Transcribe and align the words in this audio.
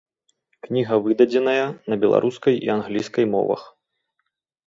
Кніга 0.67 0.95
выдадзеная 1.07 1.65
на 1.93 1.99
беларускай 2.05 2.55
і 2.69 2.71
англійскай 2.77 3.25
мовах. 3.35 3.61